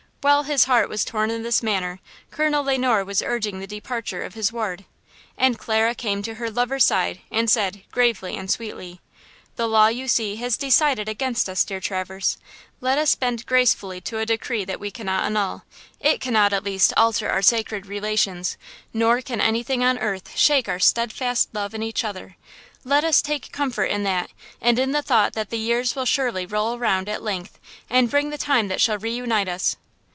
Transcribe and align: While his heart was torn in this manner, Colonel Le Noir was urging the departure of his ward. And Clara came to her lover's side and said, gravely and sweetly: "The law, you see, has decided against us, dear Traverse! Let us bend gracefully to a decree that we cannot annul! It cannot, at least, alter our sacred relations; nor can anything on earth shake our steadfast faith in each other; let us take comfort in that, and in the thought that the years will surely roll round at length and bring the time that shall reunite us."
While 0.23 0.43
his 0.43 0.65
heart 0.65 0.87
was 0.87 1.03
torn 1.03 1.31
in 1.31 1.41
this 1.41 1.63
manner, 1.63 1.99
Colonel 2.29 2.63
Le 2.63 2.77
Noir 2.77 3.03
was 3.03 3.23
urging 3.23 3.59
the 3.59 3.65
departure 3.65 4.21
of 4.21 4.35
his 4.35 4.53
ward. 4.53 4.85
And 5.35 5.57
Clara 5.57 5.95
came 5.95 6.21
to 6.21 6.35
her 6.35 6.51
lover's 6.51 6.85
side 6.85 7.21
and 7.31 7.49
said, 7.49 7.81
gravely 7.91 8.37
and 8.37 8.51
sweetly: 8.51 9.01
"The 9.55 9.67
law, 9.67 9.87
you 9.87 10.07
see, 10.07 10.35
has 10.35 10.57
decided 10.57 11.09
against 11.09 11.49
us, 11.49 11.63
dear 11.63 11.79
Traverse! 11.79 12.37
Let 12.81 12.99
us 12.99 13.15
bend 13.15 13.47
gracefully 13.47 13.99
to 14.01 14.19
a 14.19 14.25
decree 14.27 14.63
that 14.63 14.79
we 14.79 14.91
cannot 14.91 15.23
annul! 15.23 15.63
It 15.99 16.21
cannot, 16.21 16.53
at 16.53 16.63
least, 16.63 16.93
alter 16.95 17.27
our 17.27 17.41
sacred 17.41 17.87
relations; 17.87 18.57
nor 18.93 19.21
can 19.21 19.41
anything 19.41 19.83
on 19.83 19.97
earth 19.97 20.37
shake 20.37 20.69
our 20.69 20.77
steadfast 20.77 21.49
faith 21.51 21.73
in 21.73 21.81
each 21.81 22.03
other; 22.03 22.37
let 22.83 23.03
us 23.03 23.23
take 23.23 23.51
comfort 23.51 23.85
in 23.85 24.03
that, 24.03 24.29
and 24.61 24.77
in 24.77 24.91
the 24.91 25.01
thought 25.01 25.33
that 25.33 25.49
the 25.49 25.57
years 25.57 25.95
will 25.95 26.05
surely 26.05 26.45
roll 26.45 26.77
round 26.77 27.09
at 27.09 27.23
length 27.23 27.57
and 27.89 28.11
bring 28.11 28.29
the 28.29 28.37
time 28.37 28.67
that 28.67 28.79
shall 28.79 28.99
reunite 28.99 29.47
us." 29.49 29.77